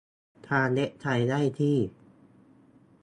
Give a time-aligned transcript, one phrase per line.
[0.49, 1.77] ทางเว็บไซต์ได้ที่